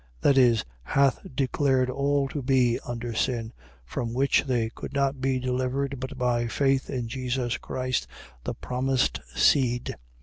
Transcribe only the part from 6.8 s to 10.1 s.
in Jesus Christ, the promised seed.